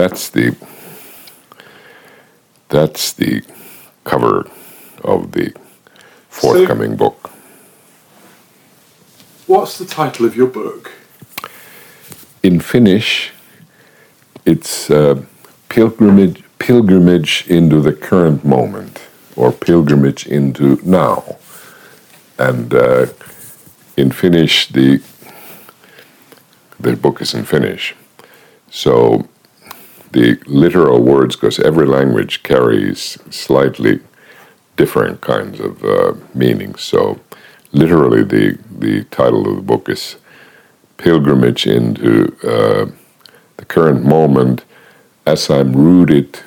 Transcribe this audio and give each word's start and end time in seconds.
that's 0.00 0.30
the 0.30 0.56
that's 2.70 3.12
the 3.12 3.42
cover 4.04 4.48
of 5.04 5.32
the 5.32 5.52
forthcoming 6.30 6.92
so, 6.92 6.96
book. 6.96 7.30
What's 9.46 9.76
the 9.78 9.84
title 9.84 10.24
of 10.24 10.34
your 10.34 10.46
book? 10.46 10.92
In 12.42 12.60
Finnish, 12.60 13.32
it's 14.46 14.90
uh, 14.90 15.22
pilgrimage 15.68 16.44
pilgrimage 16.58 17.44
into 17.48 17.80
the 17.80 17.92
current 17.92 18.42
moment 18.42 19.00
or 19.36 19.52
pilgrimage 19.52 20.26
into 20.26 20.80
now. 20.82 21.36
And 22.38 22.72
uh, 22.72 23.06
in 23.98 24.12
Finnish, 24.12 24.68
the 24.68 25.02
the 26.78 26.96
book 26.96 27.20
is 27.20 27.34
in 27.34 27.44
Finnish, 27.44 27.94
so 28.70 29.28
the 30.12 30.38
literal 30.46 31.02
words, 31.02 31.36
because 31.36 31.58
every 31.60 31.86
language 31.86 32.42
carries 32.42 33.18
slightly 33.30 34.00
different 34.76 35.20
kinds 35.20 35.60
of 35.60 35.84
uh, 35.84 36.14
meanings. 36.34 36.82
So, 36.82 37.20
literally, 37.72 38.24
the 38.24 38.58
the 38.78 39.04
title 39.04 39.48
of 39.48 39.56
the 39.56 39.62
book 39.62 39.88
is 39.88 40.16
"Pilgrimage 40.96 41.66
into 41.66 42.36
uh, 42.42 42.90
the 43.56 43.64
Current 43.64 44.04
Moment," 44.04 44.64
as 45.26 45.50
I'm 45.50 45.72
rooted 45.72 46.40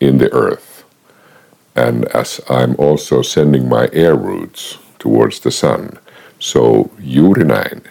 in 0.00 0.18
the 0.18 0.32
earth, 0.32 0.84
and 1.76 2.06
as 2.06 2.40
I'm 2.48 2.74
also 2.76 3.22
sending 3.22 3.68
my 3.68 3.88
air 3.92 4.16
roots 4.16 4.78
towards 4.98 5.40
the 5.40 5.50
sun. 5.50 5.98
So, 6.38 6.90
juuri 6.98 7.44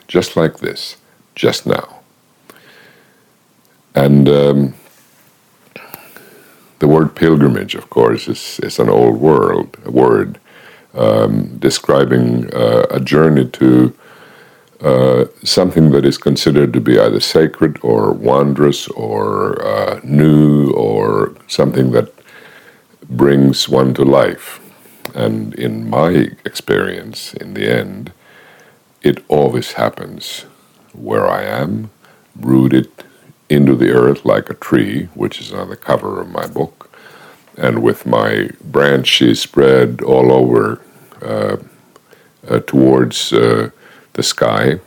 just 0.08 0.36
like 0.36 0.58
this, 0.60 0.98
just 1.36 1.66
now. 1.66 2.02
And 3.96 4.28
um, 4.28 4.74
the 6.82 6.88
word 6.88 7.16
pilgrimage, 7.16 7.76
of 7.76 7.90
course, 7.92 8.28
is, 8.28 8.60
is 8.64 8.80
an 8.80 8.90
old 8.90 9.22
world 9.22 9.78
a 9.86 9.92
word 9.92 10.40
um, 10.96 11.58
describing 11.60 12.52
uh, 12.54 12.88
a 12.90 13.00
journey 13.00 13.46
to 13.46 13.96
uh, 14.82 15.26
something 15.44 15.92
that 15.92 16.04
is 16.04 16.18
considered 16.18 16.74
to 16.74 16.82
be 16.82 17.00
either 17.00 17.20
sacred 17.20 17.78
or 17.84 18.12
wondrous 18.12 18.88
or 18.90 19.64
uh, 19.64 20.00
new 20.04 20.72
or 20.72 21.36
something 21.48 21.92
that 21.92 22.12
brings 23.08 23.70
one 23.70 23.94
to 23.94 24.04
life. 24.04 24.60
And 25.14 25.54
in 25.54 25.88
my 25.88 26.32
experience, 26.46 27.36
in 27.36 27.54
the 27.54 27.70
end, 27.70 28.12
it 29.04 29.24
always 29.28 29.74
happens 29.74 30.46
where 30.94 31.28
I 31.30 31.44
am, 31.44 31.92
rooted 32.36 32.90
into 33.52 33.76
the 33.76 33.92
earth 33.92 34.24
like 34.24 34.50
a 34.50 34.54
tree, 34.54 35.10
which 35.14 35.42
is 35.42 35.52
on 35.52 35.70
the 35.70 35.76
cover 35.76 36.22
of 36.22 36.30
my 36.30 36.48
book, 36.48 36.90
and 37.58 37.84
with 37.84 38.06
my 38.06 38.50
branches 38.64 39.42
spread 39.42 40.02
all 40.02 40.32
over 40.32 40.82
uh, 41.22 41.58
uh, 42.48 42.60
towards 42.62 43.34
uh, 43.34 43.70
the 44.14 44.24
sky, 44.24 44.80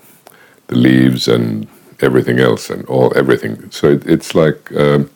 the 0.68 0.76
leaves 0.76 1.28
and 1.28 1.68
everything 2.00 2.40
else, 2.40 2.70
and 2.70 2.86
all 2.86 3.12
everything. 3.16 3.70
So 3.70 3.90
it, 3.90 4.06
it's 4.06 4.34
like 4.34 4.72
um, 4.74 5.10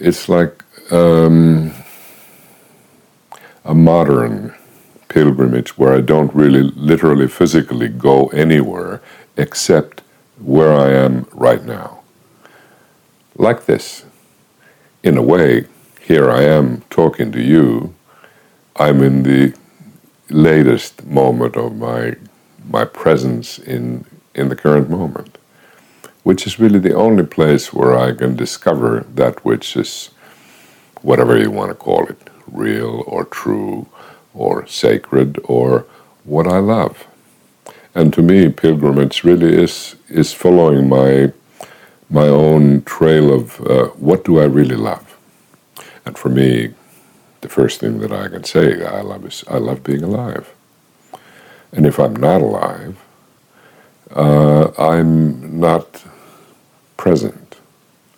it's 0.00 0.28
like 0.28 0.64
um, 0.90 1.72
a 3.64 3.74
modern 3.74 4.54
pilgrimage 5.08 5.76
where 5.76 5.94
I 5.94 6.00
don't 6.00 6.34
really 6.34 6.62
literally 6.62 7.28
physically 7.28 7.88
go 7.88 8.28
anywhere 8.28 9.02
except 9.36 10.02
where 10.44 10.72
I 10.72 10.90
am 10.90 11.26
right 11.32 11.64
now. 11.64 12.02
Like 13.36 13.66
this. 13.66 14.04
In 15.02 15.16
a 15.16 15.22
way, 15.22 15.66
here 16.00 16.30
I 16.30 16.42
am 16.42 16.82
talking 16.90 17.32
to 17.32 17.40
you. 17.40 17.94
I'm 18.76 19.02
in 19.02 19.22
the 19.22 19.54
latest 20.30 21.04
moment 21.04 21.56
of 21.56 21.76
my 21.76 22.16
my 22.68 22.84
presence 22.84 23.58
in 23.58 24.04
in 24.34 24.48
the 24.48 24.56
current 24.56 24.88
moment, 24.90 25.38
which 26.22 26.46
is 26.46 26.58
really 26.58 26.78
the 26.78 26.94
only 26.94 27.24
place 27.24 27.72
where 27.72 27.96
I 27.96 28.12
can 28.14 28.36
discover 28.36 29.06
that 29.14 29.44
which 29.44 29.76
is 29.76 30.10
whatever 31.02 31.38
you 31.38 31.50
want 31.50 31.70
to 31.70 31.74
call 31.74 32.06
it, 32.06 32.30
real 32.46 33.04
or 33.06 33.24
true 33.24 33.86
or 34.34 34.66
sacred 34.66 35.38
or 35.44 35.86
what 36.24 36.46
I 36.46 36.58
love. 36.58 37.06
And 37.94 38.12
to 38.14 38.22
me, 38.22 38.48
pilgrimage 38.48 39.24
really 39.24 39.54
is 39.54 39.96
is 40.08 40.32
following 40.32 40.88
my 40.88 41.32
my 42.10 42.28
own 42.28 42.82
trail 42.82 43.32
of 43.32 43.60
uh, 43.60 43.86
what 43.96 44.24
do 44.24 44.38
I 44.40 44.44
really 44.44 44.76
love. 44.76 45.16
And 46.04 46.18
for 46.18 46.28
me, 46.28 46.74
the 47.40 47.48
first 47.48 47.80
thing 47.80 47.98
that 48.00 48.12
I 48.12 48.28
can 48.28 48.44
say 48.44 48.84
I 48.84 49.00
love 49.00 49.26
is 49.26 49.44
I 49.48 49.58
love 49.58 49.82
being 49.82 50.02
alive. 50.02 50.52
And 51.72 51.86
if 51.86 51.98
I'm 51.98 52.16
not 52.16 52.42
alive, 52.42 52.96
uh, 54.14 54.72
I'm 54.78 55.58
not 55.58 56.04
present. 56.96 57.56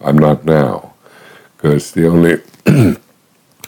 I'm 0.00 0.18
not 0.18 0.44
now, 0.44 0.92
because 1.56 1.92
the 1.92 2.06
only 2.06 2.42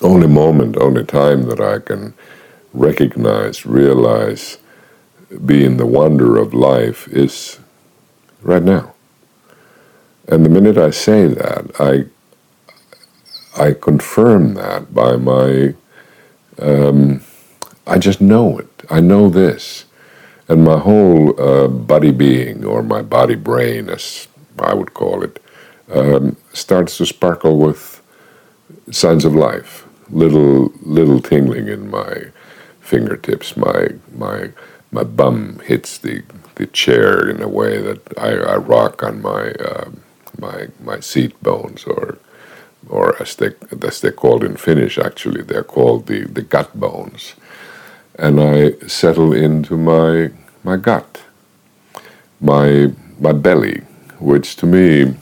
only 0.02 0.26
moment, 0.26 0.76
only 0.76 1.04
time 1.04 1.44
that 1.44 1.60
I 1.60 1.78
can 1.78 2.14
recognize, 2.74 3.64
realize 3.64 4.58
being 5.44 5.76
the 5.76 5.86
wonder 5.86 6.36
of 6.36 6.54
life 6.54 7.08
is 7.08 7.58
right 8.42 8.62
now. 8.62 8.94
And 10.28 10.44
the 10.44 10.50
minute 10.50 10.78
I 10.78 10.90
say 10.90 11.26
that, 11.28 11.70
I 11.80 12.06
I 13.56 13.72
confirm 13.72 14.54
that 14.54 14.94
by 14.94 15.16
my 15.16 15.74
um, 16.58 17.22
I 17.86 17.98
just 17.98 18.20
know 18.20 18.58
it. 18.58 18.68
I 18.90 19.00
know 19.00 19.28
this, 19.28 19.84
and 20.48 20.64
my 20.64 20.78
whole 20.78 21.40
uh, 21.40 21.68
body 21.68 22.12
being, 22.12 22.64
or 22.64 22.82
my 22.82 23.02
body 23.02 23.34
brain, 23.36 23.88
as 23.88 24.28
I 24.58 24.74
would 24.74 24.94
call 24.94 25.22
it, 25.22 25.42
um, 25.92 26.36
starts 26.52 26.98
to 26.98 27.06
sparkle 27.06 27.58
with 27.58 28.02
signs 28.90 29.24
of 29.24 29.34
life. 29.34 29.86
Little 30.10 30.72
little 30.82 31.20
tingling 31.20 31.68
in 31.68 31.90
my 31.90 32.26
fingertips, 32.80 33.56
my 33.56 33.88
my 34.14 34.50
my 34.96 35.04
bum 35.04 35.58
hits 35.70 35.98
the, 35.98 36.22
the 36.54 36.66
chair 36.66 37.28
in 37.28 37.42
a 37.42 37.48
way 37.48 37.74
that 37.82 38.00
I, 38.18 38.30
I 38.54 38.56
rock 38.56 39.02
on 39.02 39.20
my 39.20 39.42
uh, 39.70 39.90
my 40.38 40.58
my 40.90 40.98
seat 41.00 41.34
bones 41.42 41.84
or 41.84 42.18
or 42.88 43.06
as 43.22 43.36
they 43.36 43.50
as 43.88 44.00
they're 44.00 44.20
called 44.24 44.42
in 44.42 44.56
Finnish 44.56 44.96
actually 44.98 45.42
they're 45.42 45.70
called 45.76 46.06
the, 46.06 46.20
the 46.36 46.42
gut 46.54 46.70
bones. 46.84 47.34
And 48.18 48.40
I 48.40 48.58
settle 48.86 49.32
into 49.46 49.76
my 49.76 50.30
my 50.64 50.76
gut 50.88 51.10
my 52.40 52.68
my 53.26 53.32
belly 53.32 53.78
which 54.30 54.56
to 54.60 54.66
me 54.66 55.14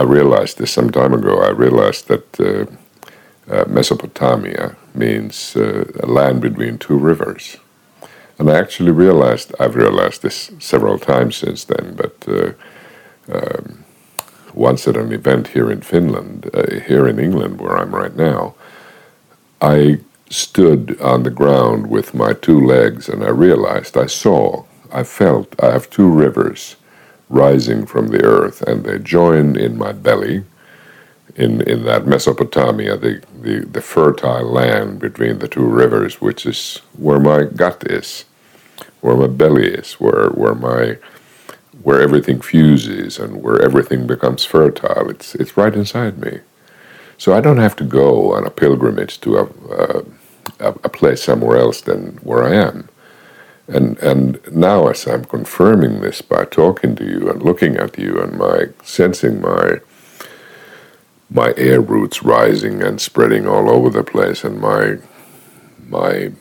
I 0.00 0.02
realized 0.02 0.58
this 0.58 0.72
some 0.72 0.90
time 0.90 1.14
ago 1.14 1.34
I 1.48 1.50
realized 1.66 2.06
that 2.12 2.26
uh, 2.40 2.66
uh, 3.52 3.64
Mesopotamia 3.76 4.76
means 4.94 5.56
uh, 5.56 5.84
a 6.04 6.06
land 6.06 6.40
between 6.40 6.78
two 6.78 6.98
rivers 7.10 7.56
and 8.38 8.48
I 8.48 8.56
actually 8.56 8.92
realized, 8.92 9.52
I've 9.58 9.74
realized 9.74 10.22
this 10.22 10.52
several 10.60 10.98
times 10.98 11.36
since 11.36 11.64
then, 11.64 11.96
but 11.96 12.14
uh, 12.28 12.52
um, 13.32 13.84
once 14.54 14.86
at 14.86 14.96
an 14.96 15.12
event 15.12 15.48
here 15.48 15.70
in 15.70 15.80
Finland, 15.80 16.48
uh, 16.54 16.80
here 16.86 17.08
in 17.08 17.18
England, 17.18 17.60
where 17.60 17.76
I'm 17.76 17.94
right 17.94 18.14
now, 18.14 18.54
I 19.60 19.98
stood 20.30 21.00
on 21.00 21.24
the 21.24 21.30
ground 21.30 21.88
with 21.88 22.14
my 22.14 22.32
two 22.32 22.64
legs 22.64 23.08
and 23.08 23.24
I 23.24 23.30
realized, 23.30 23.96
I 23.96 24.06
saw, 24.06 24.64
I 24.92 25.02
felt, 25.02 25.54
I 25.60 25.72
have 25.72 25.90
two 25.90 26.08
rivers 26.08 26.76
rising 27.28 27.86
from 27.86 28.08
the 28.08 28.22
earth 28.24 28.62
and 28.62 28.84
they 28.84 28.98
join 28.98 29.56
in 29.56 29.76
my 29.76 29.92
belly. 29.92 30.44
In, 31.34 31.60
in 31.62 31.84
that 31.84 32.06
Mesopotamia, 32.06 32.96
the, 32.96 33.22
the, 33.42 33.60
the 33.60 33.80
fertile 33.80 34.50
land 34.50 34.98
between 34.98 35.38
the 35.38 35.46
two 35.46 35.66
rivers, 35.66 36.20
which 36.20 36.44
is 36.44 36.80
where 36.96 37.20
my 37.20 37.44
gut 37.44 37.88
is 37.88 38.24
where 39.00 39.16
my 39.16 39.28
belly 39.28 39.68
is, 39.68 39.94
where 39.94 40.30
where 40.30 40.54
my 40.54 40.98
where 41.82 42.00
everything 42.02 42.40
fuses 42.40 43.18
and 43.18 43.42
where 43.42 43.62
everything 43.62 44.06
becomes 44.06 44.44
fertile. 44.44 45.10
It's 45.10 45.34
it's 45.34 45.56
right 45.56 45.74
inside 45.74 46.18
me. 46.18 46.40
So 47.18 47.34
I 47.34 47.40
don't 47.40 47.58
have 47.58 47.76
to 47.76 47.84
go 47.84 48.34
on 48.34 48.46
a 48.46 48.50
pilgrimage 48.50 49.20
to 49.22 49.38
a, 49.38 49.44
a, 50.60 50.68
a 50.84 50.88
place 50.88 51.22
somewhere 51.22 51.58
else 51.58 51.80
than 51.80 52.18
where 52.22 52.44
I 52.44 52.54
am. 52.54 52.88
And 53.68 53.98
and 53.98 54.40
now 54.52 54.88
as 54.88 55.06
I'm 55.06 55.24
confirming 55.24 56.00
this 56.00 56.22
by 56.22 56.44
talking 56.46 56.96
to 56.96 57.04
you 57.04 57.30
and 57.30 57.42
looking 57.42 57.76
at 57.76 57.98
you 57.98 58.20
and 58.20 58.38
my 58.38 58.68
sensing 58.84 59.40
my 59.40 59.80
my 61.30 61.52
air 61.56 61.80
roots 61.80 62.22
rising 62.22 62.82
and 62.82 63.00
spreading 63.00 63.46
all 63.46 63.70
over 63.70 63.90
the 63.90 64.04
place 64.04 64.44
and 64.44 64.60
my 64.60 64.98
my 65.86 66.32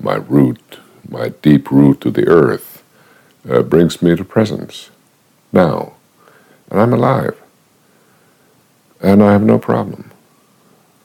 my 0.00 0.16
root 0.16 0.78
my 1.08 1.28
deep 1.28 1.70
root 1.70 2.00
to 2.02 2.10
the 2.10 2.26
earth, 2.26 2.82
uh, 3.48 3.62
brings 3.62 4.02
me 4.02 4.16
to 4.16 4.24
presence 4.24 4.90
now. 5.52 5.94
And 6.70 6.80
I'm 6.80 6.92
alive. 6.92 7.40
And 9.00 9.22
I 9.22 9.32
have 9.32 9.42
no 9.42 9.58
problem. 9.58 10.10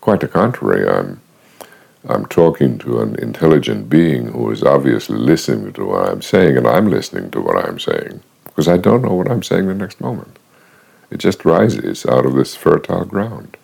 Quite 0.01 0.21
the 0.21 0.27
contrary, 0.27 0.87
I'm, 0.87 1.21
I'm 2.07 2.25
talking 2.25 2.77
to 2.79 3.01
an 3.01 3.15
intelligent 3.15 3.89
being 3.89 4.27
who 4.29 4.49
is 4.51 4.63
obviously 4.63 5.17
listening 5.17 5.73
to 5.73 5.85
what 5.85 6.09
I'm 6.09 6.21
saying, 6.21 6.57
and 6.57 6.65
I'm 6.65 6.89
listening 6.89 7.29
to 7.31 7.41
what 7.41 7.57
I'm 7.57 7.79
saying, 7.79 8.21
because 8.45 8.67
I 8.67 8.77
don't 8.77 9.01
know 9.01 9.13
what 9.13 9.29
I'm 9.29 9.43
saying 9.43 9.67
the 9.67 9.73
next 9.73 9.99
moment. 9.99 10.39
It 11.11 11.17
just 11.17 11.43
rises 11.43 12.05
out 12.05 12.25
of 12.25 12.35
this 12.35 12.55
fertile 12.55 13.05
ground. 13.05 13.57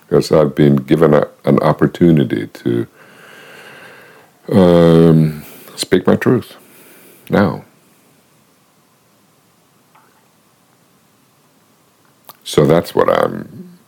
Because 0.00 0.32
I've 0.32 0.54
been 0.54 0.76
given 0.76 1.14
a, 1.14 1.28
an 1.44 1.60
opportunity 1.60 2.48
to 2.48 2.86
um, 4.50 5.44
speak 5.76 6.06
my 6.06 6.16
truth 6.16 6.56
now. 7.28 7.64
So 12.44 12.66
that's 12.66 12.94
what 12.94 13.08
I'm, 13.08 13.78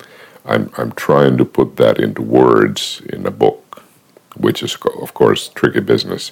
I'm, 0.45 0.71
I'm 0.77 0.93
trying 0.93 1.37
to 1.39 1.45
put 1.45 1.77
that 1.77 1.99
into 1.99 2.23
words 2.23 3.03
in 3.09 3.27
a 3.27 3.31
book, 3.31 3.83
which 4.37 4.63
is, 4.63 4.77
of 5.01 5.15
course, 5.15 5.49
tricky 5.49 5.81
business. 5.81 6.31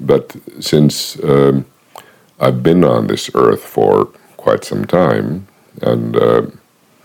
But 0.00 0.36
since 0.60 1.22
um, 1.22 1.66
I've 2.40 2.62
been 2.62 2.82
on 2.84 3.08
this 3.08 3.30
earth 3.34 3.62
for 3.62 4.06
quite 4.36 4.64
some 4.64 4.86
time, 4.86 5.48
and 5.82 6.16
uh, 6.16 6.46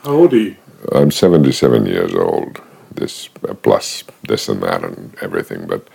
how 0.04 0.12
old 0.12 0.34
are 0.34 0.38
you? 0.38 0.56
I'm 0.94 1.12
77 1.12 1.86
years 1.86 2.14
old. 2.16 2.62
This 2.94 3.30
uh, 3.48 3.54
plus 3.54 4.04
this 4.24 4.50
and 4.50 4.62
that 4.64 4.84
and 4.84 5.16
everything, 5.22 5.66
but 5.68 5.88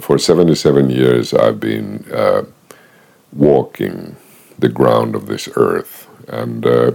for 0.00 0.18
77 0.18 0.90
years 0.90 1.32
I've 1.34 1.60
been 1.60 2.04
uh, 2.12 2.44
walking 3.32 4.16
the 4.58 4.68
ground 4.68 5.14
of 5.14 5.26
this 5.26 5.48
earth, 5.56 6.08
and 6.28 6.66
uh, 6.66 6.92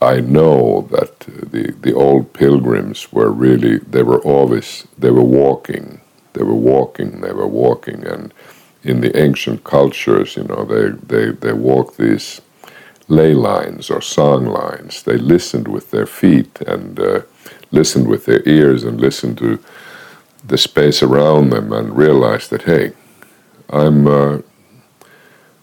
I 0.00 0.20
know 0.20 0.88
that 0.92 1.20
the 1.20 1.74
the 1.80 1.94
old 1.94 2.32
pilgrims 2.32 3.12
were 3.12 3.30
really 3.30 3.78
they 3.78 4.02
were 4.02 4.20
always 4.22 4.86
they 4.96 5.10
were 5.10 5.24
walking 5.24 6.00
they 6.34 6.44
were 6.44 6.54
walking 6.54 7.20
they 7.20 7.32
were 7.32 7.48
walking. 7.48 8.06
And 8.06 8.32
in 8.84 9.00
the 9.00 9.16
ancient 9.20 9.64
cultures 9.64 10.36
you 10.36 10.44
know 10.44 10.64
they 10.64 10.90
they 10.90 11.32
they 11.32 11.52
walked 11.52 11.98
these 11.98 12.40
ley 13.08 13.34
lines 13.34 13.90
or 13.90 14.00
song 14.00 14.46
lines. 14.46 15.02
They 15.02 15.16
listened 15.16 15.66
with 15.66 15.90
their 15.90 16.06
feet 16.06 16.60
and 16.60 17.00
uh, 17.00 17.22
listened 17.72 18.06
with 18.06 18.26
their 18.26 18.42
ears 18.46 18.84
and 18.84 19.00
listened 19.00 19.38
to 19.38 19.58
the 20.46 20.58
space 20.58 21.02
around 21.02 21.50
them 21.50 21.72
and 21.72 21.96
realize 21.96 22.48
that 22.48 22.62
hey 22.62 22.92
I'm 23.70 24.06
uh, 24.06 24.38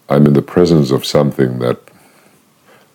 I'm 0.10 0.27
in 0.27 0.33
the 0.33 0.42
presence 0.44 0.92
of 0.92 1.06
something 1.06 1.60
that 1.60 1.80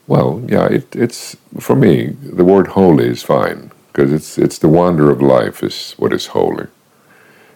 well, 0.08 0.42
yeah, 0.48 0.66
it, 0.66 0.96
it's 0.96 1.36
for 1.60 1.76
me. 1.76 2.08
The 2.22 2.44
word 2.44 2.68
holy 2.68 3.08
is 3.08 3.22
fine 3.22 3.72
because 3.92 4.12
it's 4.12 4.38
it's 4.38 4.58
the 4.58 4.68
wonder 4.68 5.10
of 5.10 5.22
life 5.22 5.62
is 5.62 5.94
what 5.98 6.12
is 6.12 6.28
holy, 6.28 6.68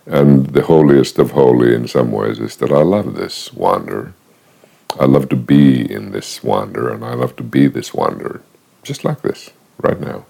and 0.07 0.49
the 0.49 0.63
holiest 0.65 1.19
of 1.19 1.33
holy 1.33 1.75
in 1.75 1.89
some 1.89 2.13
ways 2.13 2.41
is 2.41 2.57
that 2.59 2.73
I 2.73 2.83
love 2.83 3.17
this 3.17 3.53
wonder. 3.55 4.15
I 5.01 5.07
love 5.07 5.29
to 5.31 5.37
be 5.37 5.91
in 5.93 6.13
this 6.13 6.45
wonder, 6.45 6.93
and 6.93 7.05
I 7.05 7.15
love 7.15 7.37
to 7.37 7.45
be 7.45 7.69
this 7.69 7.95
wonder, 7.95 8.43
just 8.83 9.05
like 9.05 9.23
this 9.23 9.51
right 9.79 10.01
now. 10.01 10.27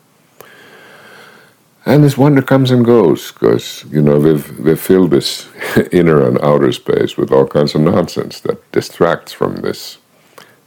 And 1.86 2.04
this 2.04 2.18
wonder 2.18 2.42
comes 2.42 2.70
and 2.70 2.84
goes 2.84 3.32
because 3.32 3.84
you 3.90 4.02
know 4.02 4.18
we've 4.18 4.58
we've 4.60 4.80
filled 4.80 5.10
this 5.10 5.48
inner 5.92 6.26
and 6.26 6.38
outer 6.42 6.72
space 6.72 7.16
with 7.16 7.32
all 7.32 7.46
kinds 7.46 7.74
of 7.74 7.82
nonsense 7.82 8.40
that 8.40 8.72
distracts 8.72 9.32
from 9.32 9.56
this 9.56 9.98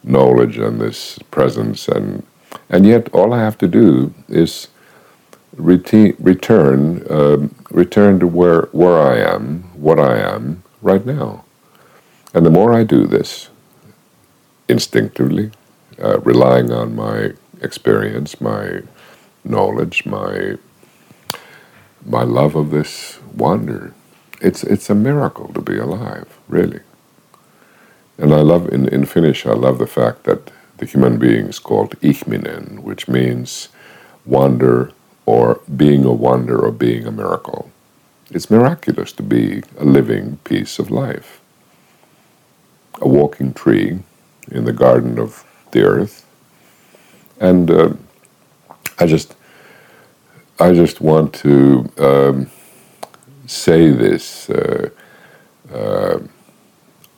knowledge 0.04 0.58
and 0.58 0.80
this 0.82 1.20
presence 1.32 1.88
and 1.88 2.26
and 2.70 2.86
yet 2.86 3.10
all 3.14 3.34
I 3.34 3.40
have 3.40 3.58
to 3.60 3.68
do 3.68 4.14
is 4.30 4.68
reti- 5.58 6.16
return 6.20 7.06
uh, 7.10 7.48
return 7.72 8.20
to 8.20 8.28
where 8.28 8.64
where 8.72 9.00
I 9.00 9.18
am, 9.18 9.64
what 9.76 10.00
I 10.00 10.18
am 10.20 10.64
right 10.82 11.06
now. 11.06 11.46
And 12.34 12.46
the 12.46 12.52
more 12.52 12.74
I 12.74 12.84
do 12.84 13.08
this 13.08 13.50
instinctively, 14.70 15.52
uh, 16.02 16.20
relying 16.20 16.72
on 16.72 16.96
my 16.96 17.34
experience, 17.62 18.40
my 18.42 18.82
knowledge, 19.44 20.06
my 20.06 20.58
my 22.08 22.24
love 22.24 22.56
of 22.56 22.72
this 22.72 23.20
wonder, 23.36 23.94
it's 24.42 24.64
it's 24.64 24.90
a 24.90 24.96
miracle 24.96 25.52
to 25.54 25.62
be 25.62 25.78
alive, 25.78 26.40
really. 26.48 26.80
And 28.18 28.34
I 28.34 28.42
love, 28.42 28.70
in, 28.70 28.88
in 28.88 29.06
Finnish, 29.06 29.46
I 29.46 29.54
love 29.54 29.78
the 29.78 29.88
fact 29.88 30.24
that 30.24 30.52
the 30.78 30.86
human 30.86 31.20
being 31.20 31.46
is 31.48 31.60
called 31.60 32.00
ihminen, 32.02 32.80
which 32.80 33.08
means 33.08 33.70
wonder 34.26 34.92
or 35.26 35.62
being 35.76 36.04
a 36.06 36.14
wonder 36.14 36.60
or 36.60 36.72
being 36.72 37.06
a 37.06 37.12
miracle. 37.12 37.72
It's 38.32 38.50
miraculous 38.50 39.12
to 39.14 39.24
be 39.24 39.64
a 39.78 39.86
living 39.86 40.38
piece 40.44 40.80
of 40.80 40.90
life, 40.90 41.42
a 43.02 43.08
walking 43.08 43.54
tree 43.54 44.00
in 44.52 44.66
the 44.66 44.74
garden 44.74 45.20
of 45.20 45.46
the 45.72 45.84
earth. 45.84 46.26
And 47.40 47.70
uh, 47.70 47.94
I 48.98 49.06
just, 49.06 49.36
I 50.60 50.74
just 50.74 51.02
want 51.02 51.34
to 51.36 51.92
um, 52.00 52.52
say 53.48 53.92
this. 53.92 54.50
Uh, 54.50 54.90
uh, 55.74 56.20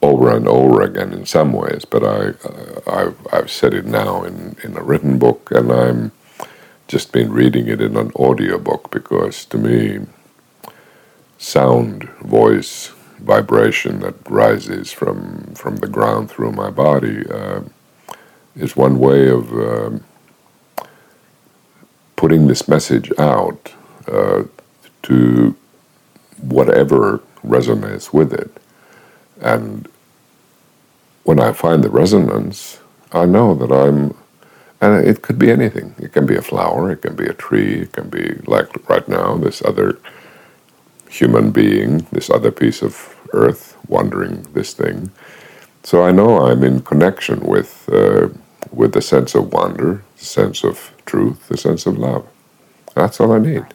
over 0.01 0.35
and 0.35 0.47
over 0.47 0.81
again 0.81 1.13
in 1.13 1.25
some 1.25 1.53
ways, 1.53 1.85
but 1.85 2.03
I, 2.03 2.29
uh, 2.47 2.81
I've, 2.87 3.27
I've 3.33 3.51
said 3.51 3.73
it 3.73 3.85
now 3.85 4.23
in, 4.23 4.55
in 4.63 4.77
a 4.77 4.83
written 4.83 5.19
book, 5.19 5.51
and 5.51 5.71
I'm 5.71 6.11
just 6.87 7.11
been 7.11 7.31
reading 7.31 7.67
it 7.67 7.81
in 7.81 7.97
an 7.97 8.11
audio 8.15 8.57
book 8.57 8.91
because 8.91 9.45
to 9.45 9.57
me, 9.57 10.05
sound, 11.37 12.05
voice, 12.21 12.93
vibration 13.19 13.99
that 13.99 14.15
rises 14.29 14.91
from 14.93 15.53
from 15.55 15.75
the 15.77 15.87
ground 15.87 16.31
through 16.31 16.53
my 16.53 16.69
body 16.69 17.25
uh, 17.29 17.61
is 18.55 18.77
one 18.77 18.97
way 18.97 19.29
of 19.29 19.51
um, 19.53 20.03
putting 22.19 22.47
this 22.47 22.67
message 22.67 23.13
out 23.17 23.71
uh, 24.09 24.43
to 25.01 25.55
whatever 26.41 27.21
resonates 27.45 28.11
with 28.11 28.33
it. 28.33 28.51
And 29.39 29.87
when 31.23 31.39
I 31.39 31.53
find 31.53 31.81
the 31.81 31.89
resonance, 31.89 32.81
I 33.13 33.25
know 33.25 33.55
that 33.55 33.71
I'm, 33.71 34.17
and 34.81 35.07
it 35.07 35.21
could 35.21 35.39
be 35.39 35.49
anything. 35.49 35.95
It 35.97 36.11
can 36.11 36.25
be 36.25 36.35
a 36.35 36.41
flower, 36.41 36.91
it 36.91 37.01
can 37.03 37.15
be 37.15 37.25
a 37.25 37.33
tree, 37.33 37.83
it 37.83 37.93
can 37.93 38.09
be 38.09 38.25
like 38.45 38.67
right 38.89 39.07
now, 39.07 39.37
this 39.37 39.61
other 39.63 39.97
human 41.07 41.51
being, 41.51 42.05
this 42.11 42.29
other 42.29 42.51
piece 42.51 42.81
of 42.81 43.15
earth 43.31 43.77
wandering 43.87 44.41
this 44.51 44.73
thing. 44.73 45.09
So 45.83 46.03
I 46.03 46.11
know 46.11 46.47
I'm 46.47 46.65
in 46.65 46.81
connection 46.81 47.39
with, 47.39 47.87
uh, 47.89 48.27
with 48.73 48.91
the 48.91 49.01
sense 49.01 49.35
of 49.35 49.53
wonder, 49.53 50.03
the 50.17 50.25
sense 50.25 50.65
of 50.65 50.91
truth, 51.09 51.47
the 51.49 51.57
sense 51.57 51.85
of 51.87 51.97
love. 51.97 52.27
That's 52.95 53.19
all 53.19 53.31
I 53.33 53.39
need. 53.39 53.65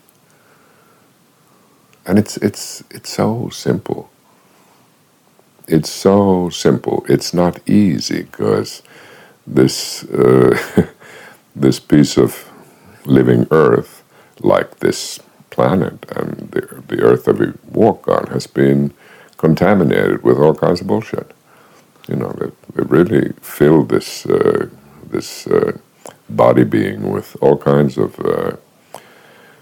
And 2.06 2.18
it's, 2.18 2.36
it's, 2.38 2.84
it's 2.90 3.10
so 3.10 3.50
simple 3.50 4.10
it's 5.68 5.90
so 5.90 6.50
simple. 6.50 7.04
It's 7.08 7.32
not 7.32 7.58
easy 7.68 8.22
because 8.24 8.82
this 9.46 10.04
uh, 10.04 10.58
this 11.56 11.80
piece 11.80 12.16
of 12.18 12.50
living 13.04 13.46
Earth, 13.50 14.02
like 14.40 14.80
this 14.80 15.20
planet 15.50 16.04
and 16.16 16.50
the, 16.52 16.82
the 16.88 17.02
Earth 17.02 17.24
that 17.24 17.38
we 17.38 17.52
walk 17.70 18.08
on, 18.08 18.26
has 18.28 18.46
been 18.46 18.92
contaminated 19.38 20.22
with 20.22 20.38
all 20.38 20.54
kinds 20.54 20.80
of 20.80 20.86
bullshit. 20.86 21.32
You 22.08 22.16
know, 22.16 22.32
they, 22.32 22.50
they 22.74 22.82
really 22.84 23.32
filled 23.40 23.88
this 23.88 24.26
uh, 24.26 24.68
this 25.10 25.46
uh, 25.46 25.78
body 26.28 26.64
being 26.64 27.10
with 27.12 27.36
all 27.40 27.56
kinds 27.56 27.98
of 27.98 28.18
uh, 28.20 28.56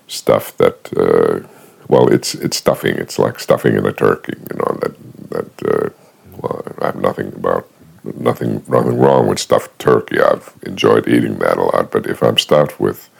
stuff 0.07 0.57
that. 0.59 0.93
Uh, 0.97 1.49
well, 1.89 2.13
it's 2.13 2.35
it's 2.35 2.57
stuffing. 2.57 2.97
It's 2.97 3.19
like 3.19 3.41
stuffing 3.41 3.75
in 3.77 3.85
a 3.87 3.93
turkey. 3.93 4.35
You 4.51 4.57
know 4.59 4.79
that 4.81 4.95
that 5.31 5.63
uh, 5.75 5.91
well, 6.39 6.63
I 6.81 6.87
have 6.87 6.97
nothing 6.97 7.29
about 7.35 7.69
nothing 8.05 8.65
nothing 8.69 8.99
wrong 8.99 9.29
with 9.29 9.39
stuffed 9.39 9.79
turkey. 9.79 10.21
I've 10.21 10.53
enjoyed 10.63 11.09
eating 11.09 11.39
that 11.39 11.59
a 11.59 11.63
lot, 11.63 11.91
but 11.91 12.07
if 12.07 12.23
I'm 12.23 12.39
stuffed 12.39 12.81
with 12.81 13.11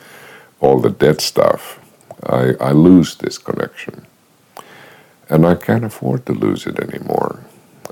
all 0.61 0.79
the 0.79 0.89
dead 0.89 1.21
stuff, 1.21 1.79
I, 2.25 2.53
I 2.59 2.71
lose 2.71 3.15
this 3.15 3.37
connection. 3.37 4.05
And 5.29 5.45
I 5.45 5.55
can't 5.55 5.83
afford 5.83 6.25
to 6.27 6.33
lose 6.33 6.65
it 6.65 6.79
anymore. 6.79 7.43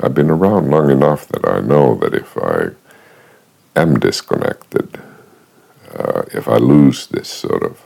I've 0.01 0.13
been 0.13 0.29
around 0.29 0.69
long 0.71 0.89
enough 0.89 1.27
that 1.29 1.47
I 1.47 1.59
know 1.59 1.95
that 1.95 2.13
if 2.13 2.37
I 2.37 2.71
am 3.75 3.99
disconnected, 3.99 5.01
uh, 5.93 6.23
if 6.33 6.47
I 6.47 6.57
lose 6.57 7.07
this 7.07 7.29
sort 7.29 7.63
of 7.63 7.81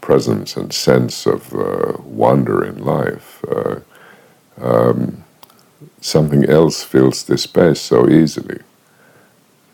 presence 0.00 0.56
and 0.56 0.72
sense 0.72 1.26
of 1.26 1.54
uh, 1.54 1.98
wonder 2.02 2.64
in 2.64 2.84
life, 2.84 3.44
uh, 3.48 3.80
um, 4.60 5.24
something 6.00 6.44
else 6.44 6.82
fills 6.82 7.24
this 7.24 7.42
space 7.42 7.80
so 7.80 8.08
easily. 8.08 8.60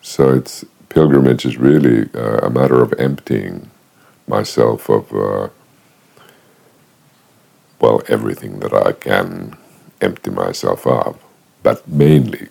So 0.02 0.30
it's 0.30 0.64
pilgrimage 0.88 1.44
is 1.44 1.56
really 1.58 2.08
uh, 2.14 2.38
a 2.46 2.50
matter 2.50 2.82
of 2.82 2.94
emptying 2.98 3.70
myself 4.26 4.88
of, 4.88 5.12
uh, 5.12 5.48
well, 7.80 8.02
everything 8.08 8.60
that 8.60 8.72
I 8.72 8.92
can 8.92 9.56
empty 10.00 10.30
myself 10.30 10.86
of, 10.86 11.18
but 11.62 11.86
mainly 11.88 12.48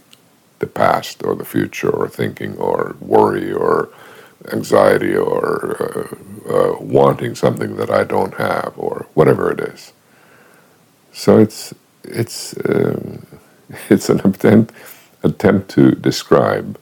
the 0.59 0.67
past 0.67 1.23
or 1.23 1.35
the 1.35 1.45
future 1.45 1.89
or 1.89 2.07
thinking 2.07 2.57
or 2.57 2.95
worry 2.99 3.51
or 3.51 3.89
anxiety 4.53 5.15
or 5.15 5.77
uh, 6.49 6.53
uh, 6.53 6.77
wanting 6.81 7.35
something 7.35 7.77
that 7.77 7.91
I 7.91 8.03
don't 8.05 8.35
have 8.35 8.73
or 8.77 9.07
whatever 9.15 9.51
it 9.51 9.59
is. 9.61 9.93
So 11.13 11.39
it's 11.39 11.73
it's 12.03 12.55
um, 12.69 13.25
it's 13.89 14.09
an 14.09 14.21
attempt 14.21 14.73
attempt 15.23 15.69
to 15.71 15.91
describe 15.93 16.79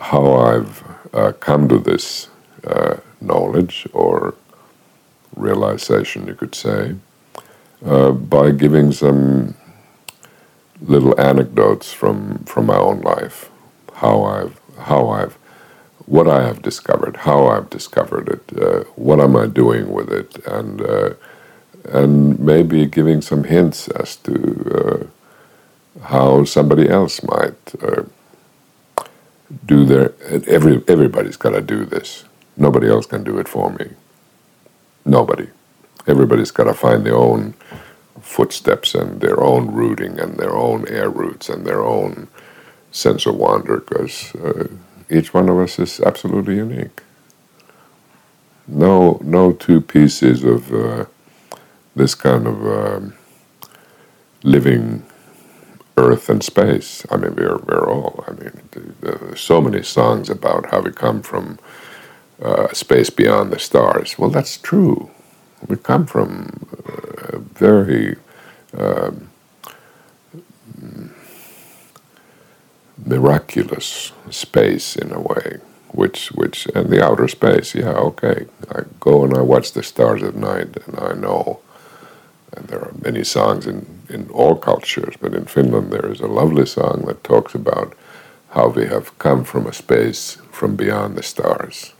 how 0.00 0.34
I've 0.34 0.84
uh, 1.14 1.32
come 1.32 1.68
to 1.68 1.78
this 1.78 2.28
uh, 2.66 2.98
knowledge 3.20 3.88
or 3.92 4.34
realization, 5.36 6.26
you 6.28 6.34
could 6.34 6.54
say, 6.54 6.96
uh, 7.86 8.12
by 8.12 8.50
giving 8.52 8.92
some 8.92 9.54
little 10.80 11.18
anecdotes 11.20 11.92
from 11.92 12.38
from 12.44 12.66
my 12.66 12.76
own 12.78 13.00
life, 13.02 13.50
how 13.94 14.24
I've 14.24 14.60
how 14.80 15.08
I've 15.10 15.38
what 16.06 16.28
I 16.28 16.44
have 16.46 16.62
discovered, 16.62 17.18
how 17.18 17.48
I've 17.48 17.70
discovered 17.70 18.28
it, 18.28 18.62
uh, 18.62 18.84
what 18.96 19.20
am 19.20 19.36
I 19.36 19.46
doing 19.46 19.92
with 19.92 20.10
it, 20.12 20.38
and 20.46 20.82
uh, 20.82 21.10
and 21.86 22.38
maybe 22.40 22.86
giving 22.86 23.22
some 23.22 23.44
hints 23.44 23.88
as 23.88 24.16
to 24.16 25.10
uh, 26.00 26.04
how 26.06 26.44
somebody 26.44 26.88
else 26.88 27.22
might 27.24 27.74
uh, 27.82 28.04
do 29.66 29.84
their. 29.84 30.14
Every 30.48 30.82
everybody's 30.88 31.36
got 31.36 31.50
to 31.50 31.62
do 31.62 31.84
this. 31.86 32.24
Nobody 32.56 32.88
else 32.88 33.06
can 33.06 33.24
do 33.24 33.38
it 33.38 33.48
for 33.48 33.70
me. 33.72 33.90
Nobody. 35.04 35.48
Everybody's 36.06 36.52
got 36.52 36.64
to 36.64 36.74
find 36.74 37.04
their 37.06 37.16
own 37.16 37.54
footsteps 38.20 38.94
and 38.94 39.20
their 39.20 39.40
own 39.42 39.72
rooting 39.72 40.18
and 40.20 40.38
their 40.38 40.54
own 40.54 40.88
air 40.88 41.10
roots 41.10 41.48
and 41.48 41.66
their 41.66 41.82
own 41.82 42.28
sense 42.92 43.26
of 43.26 43.36
wonder 43.36 43.78
because 43.80 44.34
uh, 44.36 44.68
each 45.10 45.34
one 45.34 45.48
of 45.48 45.58
us 45.58 45.78
is 45.78 46.00
absolutely 46.00 46.56
unique. 46.56 47.02
No, 48.68 49.20
no 49.24 49.52
two 49.52 49.80
pieces 49.80 50.44
of 50.44 50.72
uh, 50.74 51.06
this 51.96 52.14
kind 52.14 52.46
of 52.46 52.66
um, 52.66 53.14
living 54.42 55.04
earth 55.96 56.28
and 56.30 56.42
space. 56.44 57.06
I 57.10 57.16
mean, 57.16 57.36
we're 57.36 57.58
we're 57.58 57.90
all. 57.90 58.24
I 58.28 58.32
mean, 58.32 58.52
there's 59.00 59.40
so 59.40 59.60
many 59.60 59.82
songs 59.82 60.30
about 60.30 60.70
how 60.70 60.80
we 60.80 60.92
come 60.92 61.22
from 61.22 61.58
uh, 62.42 62.68
space 62.72 63.10
beyond 63.10 63.52
the 63.52 63.58
stars. 63.58 64.18
Well, 64.18 64.30
that's 64.30 64.58
true. 64.58 65.10
We 65.68 65.76
come 65.76 66.06
from 66.06 66.66
a 67.32 67.38
very 67.38 68.16
um, 68.76 69.30
miraculous 73.06 74.12
space 74.30 74.96
in 74.96 75.12
a 75.12 75.20
way, 75.20 75.58
which 75.88 76.32
which 76.32 76.66
and 76.74 76.90
the 76.90 77.02
outer 77.04 77.28
space. 77.28 77.74
Yeah, 77.74 77.92
okay. 78.10 78.46
I 78.70 78.82
go 79.00 79.24
and 79.24 79.34
I 79.34 79.40
watch 79.40 79.72
the 79.72 79.82
stars 79.82 80.22
at 80.22 80.34
night, 80.36 80.76
and 80.86 80.98
I 80.98 81.14
know. 81.14 81.60
And 82.56 82.68
there 82.68 82.80
are 82.80 82.94
many 83.02 83.24
songs 83.24 83.66
in 83.66 83.86
in 84.08 84.28
all 84.30 84.56
cultures, 84.56 85.14
but 85.20 85.34
in 85.34 85.46
Finland 85.46 85.92
there 85.92 86.10
is 86.10 86.20
a 86.20 86.26
lovely 86.26 86.66
song 86.66 87.04
that 87.06 87.24
talks 87.24 87.54
about 87.54 87.94
how 88.50 88.68
we 88.68 88.86
have 88.86 89.18
come 89.18 89.44
from 89.44 89.66
a 89.66 89.72
space 89.72 90.38
from 90.50 90.76
beyond 90.76 91.16
the 91.16 91.22
stars, 91.22 91.92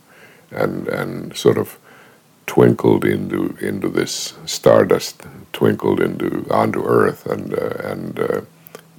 and 0.51 0.87
and 0.87 1.37
sort 1.37 1.57
of 1.57 1.77
twinkled 2.47 3.05
into 3.05 3.55
into 3.61 3.89
this 3.89 4.33
stardust, 4.45 5.21
twinkled 5.53 5.99
into 6.01 6.45
onto 6.49 6.83
Earth, 6.85 7.25
and 7.25 7.53
uh, 7.53 7.91
and 7.91 8.19
uh, 8.19 8.41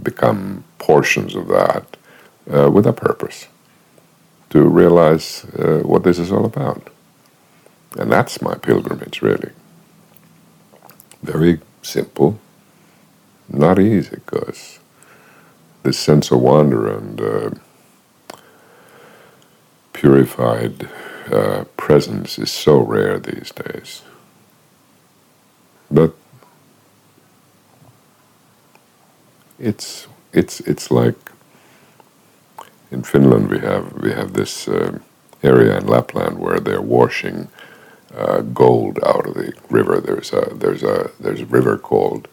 become 0.02 0.64
portions 0.78 1.34
of 1.34 1.48
that 1.48 1.97
uh, 2.52 2.70
with 2.70 2.86
a 2.86 2.92
purpose 2.92 3.48
to 4.50 4.62
realize 4.62 5.44
uh, 5.58 5.80
what 5.84 6.04
this 6.04 6.18
is 6.18 6.32
all 6.32 6.44
about. 6.44 6.88
And 7.98 8.10
that's 8.12 8.42
my 8.42 8.54
pilgrimage, 8.54 9.22
really. 9.22 9.50
Very 11.22 11.60
simple, 11.82 12.38
not 13.48 13.78
easy, 13.78 14.16
because 14.24 14.78
this 15.82 15.98
sense 15.98 16.30
of 16.30 16.40
wonder 16.40 16.88
and 16.96 17.20
uh, 17.20 17.50
purified 19.92 20.88
uh, 21.32 21.64
presence 21.76 22.38
is 22.38 22.50
so 22.50 22.78
rare 22.78 23.18
these 23.18 23.50
days. 23.50 24.02
But 25.90 26.14
it's 29.58 30.06
it's 30.32 30.60
it's 30.60 30.90
like 30.90 31.16
in 32.90 33.02
Finland 33.02 33.50
we 33.50 33.59
have 33.59 33.92
we 34.02 34.12
have 34.12 34.33
this 34.33 34.68
uh, 34.68 34.99
area 35.42 35.78
in 35.78 35.87
Lapland 35.87 36.38
where 36.38 36.61
they're 36.61 36.83
washing 36.83 37.49
uh, 38.16 38.40
gold 38.40 38.99
out 39.04 39.26
of 39.26 39.35
the 39.35 39.52
river. 39.71 40.00
There's 40.00 40.33
a 40.33 40.52
there's 40.54 40.83
a 40.83 41.11
there's 41.21 41.40
a 41.40 41.47
river 41.47 41.78
called 41.78 42.28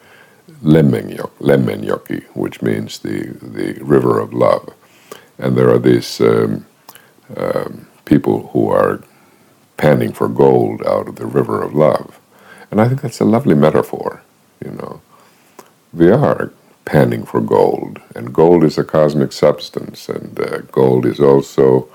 Lemmenjoki, 0.63 2.23
which 2.33 2.61
means 2.61 2.99
the 2.99 3.37
the 3.41 3.73
river 3.83 4.19
of 4.19 4.33
love, 4.33 4.73
and 5.37 5.57
there 5.57 5.69
are 5.69 5.79
these 5.79 6.21
um, 6.21 6.65
um, 7.37 7.87
people 8.05 8.49
who 8.53 8.69
are 8.69 9.01
panning 9.77 10.13
for 10.13 10.29
gold 10.29 10.81
out 10.85 11.07
of 11.07 11.15
the 11.17 11.25
river 11.25 11.61
of 11.61 11.73
love, 11.73 12.19
and 12.71 12.79
I 12.81 12.87
think 12.87 13.01
that's 13.01 13.19
a 13.19 13.25
lovely 13.25 13.55
metaphor. 13.55 14.23
You 14.63 14.71
know, 14.71 15.01
we 15.93 16.09
are 16.09 16.51
panning 16.85 17.25
for 17.25 17.41
gold. 17.41 17.99
And 18.15 18.33
gold 18.33 18.63
is 18.63 18.77
a 18.77 18.83
cosmic 18.83 19.31
substance, 19.31 20.07
and 20.07 20.39
uh, 20.39 20.59
gold 20.71 21.05
is 21.05 21.19
also 21.19 21.89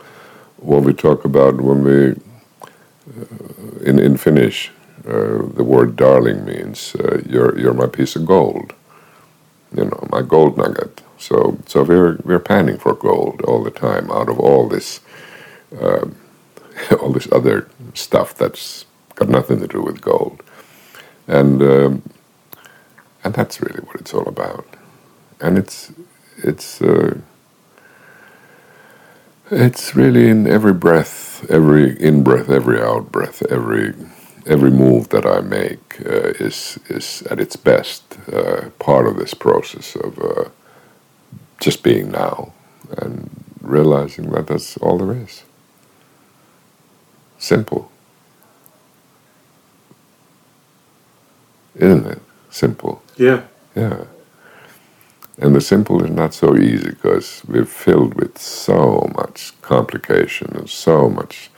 what 0.57 0.83
we 0.83 0.93
talk 0.93 1.25
about 1.25 1.61
when 1.61 1.85
we, 1.85 2.11
uh, 2.11 3.81
in, 3.85 3.99
in 3.99 4.17
Finnish, 4.17 4.71
uh, 5.07 5.39
the 5.55 5.65
word 5.65 5.97
darling 5.97 6.45
means 6.45 6.95
uh, 6.97 7.23
you're, 7.27 7.59
you're 7.59 7.73
my 7.73 7.87
piece 7.87 8.17
of 8.17 8.27
gold, 8.27 8.75
you 9.75 9.85
know, 9.85 10.07
my 10.11 10.21
gold 10.21 10.59
nugget. 10.59 11.01
So, 11.17 11.59
so 11.67 11.83
we're, 11.83 12.17
we're 12.25 12.41
panning 12.41 12.79
for 12.79 12.95
gold 12.95 13.41
all 13.43 13.63
the 13.63 13.71
time 13.71 14.11
out 14.11 14.29
of 14.29 14.39
all 14.39 14.69
this, 14.69 15.01
um, 15.81 16.17
all 17.01 17.13
this 17.13 17.31
other 17.33 17.69
stuff 17.95 18.35
that's 18.35 18.85
got 19.15 19.29
nothing 19.29 19.61
to 19.61 19.67
do 19.67 19.81
with 19.81 20.01
gold. 20.01 20.43
And, 21.27 21.63
um, 21.63 22.03
and 23.23 23.35
that's 23.35 23.61
really 23.61 23.81
what 23.81 23.97
it's 23.97 24.13
all 24.13 24.29
about 24.29 24.67
and 25.41 25.59
it's 25.59 25.93
it's 26.39 26.83
uh, 26.83 27.19
it's 29.51 29.97
really 29.97 30.29
in 30.29 30.47
every 30.47 30.75
breath, 30.75 31.47
every 31.51 32.01
in 32.01 32.23
breath, 32.25 32.51
every 32.51 32.81
out 32.83 33.13
breath, 33.13 33.43
every 33.51 33.95
every 34.47 34.71
move 34.71 35.11
that 35.11 35.27
I 35.27 35.41
make 35.43 36.01
uh, 36.07 36.33
is 36.41 36.79
is 36.89 37.23
at 37.31 37.41
its 37.41 37.57
best 37.57 38.03
uh, 38.33 38.71
part 38.79 39.07
of 39.07 39.17
this 39.17 39.35
process 39.35 39.97
of 39.97 40.19
uh, 40.21 40.51
just 41.61 41.83
being 41.83 42.11
now 42.13 42.53
and 42.99 43.31
realizing 43.63 44.31
that 44.33 44.49
that's 44.49 44.77
all 44.79 44.99
there 44.99 45.17
is. 45.17 45.45
Simple, 47.39 47.91
isn't 51.77 52.07
it? 52.07 52.21
Simple. 52.51 53.03
Yeah. 53.17 53.45
Yeah. 53.77 54.05
And 55.41 55.57
the 55.57 55.63
simple 55.63 56.05
is 56.05 56.11
not 56.11 56.35
so 56.35 56.57
easy 56.57 56.91
because 56.91 57.43
we're 57.49 57.65
filled 57.65 58.15
with 58.15 58.39
so 58.39 59.11
much 59.17 59.55
complication 59.63 60.55
and 60.55 60.69
so 60.69 61.09
much, 61.09 61.51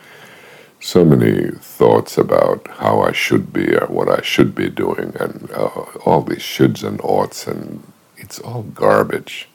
so 0.81 1.05
many 1.05 1.51
thoughts 1.61 2.17
about 2.17 2.69
how 2.69 3.01
I 3.03 3.13
should 3.13 3.53
be 3.53 3.75
or 3.77 3.87
what 3.89 4.09
I 4.09 4.23
should 4.23 4.55
be 4.55 4.71
doing, 4.71 5.17
and 5.19 5.51
uh, 5.53 5.67
all 6.07 6.23
these 6.23 6.41
shoulds 6.43 6.85
and 6.85 7.01
oughts, 7.03 7.49
and 7.49 7.83
it's 8.17 8.39
all 8.39 8.63
garbage. 8.63 9.49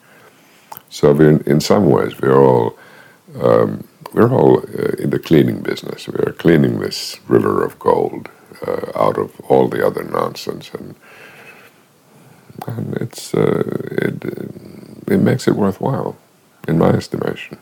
So 0.89 1.11
in, 1.21 1.41
in 1.43 1.61
some 1.61 1.89
ways, 1.89 2.19
we're 2.19 2.43
all 2.43 2.77
um, 3.41 3.87
we're 4.13 4.31
all 4.33 4.59
uh, 4.59 4.93
in 4.99 5.11
the 5.11 5.19
cleaning 5.19 5.61
business. 5.61 6.07
We 6.07 6.19
are 6.19 6.33
cleaning 6.33 6.79
this 6.79 7.19
river 7.29 7.63
of 7.63 7.79
gold 7.79 8.29
uh, 8.65 8.91
out 8.95 9.17
of 9.17 9.39
all 9.49 9.69
the 9.69 9.85
other 9.85 10.03
nonsense 10.03 10.71
and 10.73 10.95
and 12.65 12.95
it's 12.97 13.33
uh, 13.33 13.63
it 14.01 14.23
it 15.07 15.19
makes 15.19 15.47
it 15.47 15.55
worthwhile, 15.55 16.17
in 16.67 16.77
my 16.77 16.89
estimation. 16.89 17.57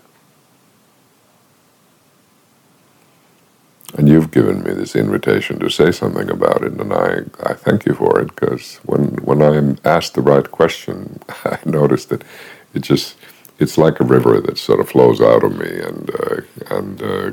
And 3.97 4.09
you've 4.09 4.31
given 4.31 4.63
me 4.63 4.73
this 4.73 4.95
invitation 4.95 5.59
to 5.59 5.69
say 5.69 5.91
something 5.91 6.29
about 6.29 6.63
it, 6.63 6.73
and 6.73 6.93
I, 6.93 7.19
I 7.43 7.53
thank 7.53 7.85
you 7.85 7.93
for 7.93 8.19
it 8.21 8.29
because 8.35 8.77
when 8.85 9.15
when 9.23 9.41
I'm 9.41 9.77
asked 9.85 10.15
the 10.15 10.21
right 10.21 10.49
question, 10.51 11.19
I 11.45 11.59
notice 11.65 12.05
that 12.05 12.23
it 12.73 12.81
just 12.81 13.15
it's 13.59 13.77
like 13.77 13.99
a 13.99 14.03
river 14.03 14.41
that 14.41 14.57
sort 14.57 14.79
of 14.81 14.89
flows 14.89 15.21
out 15.21 15.43
of 15.43 15.57
me, 15.57 15.69
and 15.69 16.09
uh, 16.11 16.41
and 16.75 17.01
uh, 17.01 17.31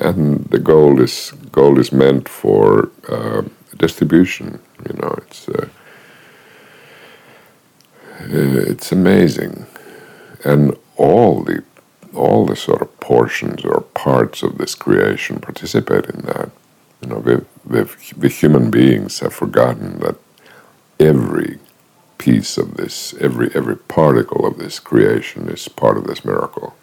and 0.00 0.44
the 0.46 0.58
gold 0.58 1.00
is 1.00 1.32
gold 1.52 1.78
is 1.78 1.92
meant 1.92 2.28
for 2.28 2.90
uh, 3.08 3.42
distribution. 3.76 4.60
You 4.88 4.96
know, 5.00 5.14
it's 5.18 5.48
uh, 5.48 5.68
it's 8.32 8.92
amazing, 8.92 9.66
and 10.44 10.76
all 10.96 11.42
the 11.42 11.62
all 12.14 12.46
the 12.46 12.56
sort 12.56 12.82
of 12.82 13.00
portions 13.00 13.64
or 13.64 13.82
parts 13.94 14.42
of 14.42 14.58
this 14.58 14.74
creation 14.74 15.38
participate 15.40 16.06
in 16.06 16.22
that. 16.22 16.50
You 17.00 17.08
know, 17.08 17.44
we 18.16 18.28
human 18.28 18.70
beings 18.70 19.20
have 19.20 19.34
forgotten 19.34 20.00
that 20.00 20.16
every 20.98 21.58
piece 22.18 22.58
of 22.58 22.76
this, 22.76 23.14
every 23.20 23.50
every 23.54 23.76
particle 23.76 24.46
of 24.46 24.58
this 24.58 24.78
creation 24.78 25.48
is 25.48 25.68
part 25.68 25.96
of 25.96 26.04
this 26.06 26.24
miracle, 26.24 26.76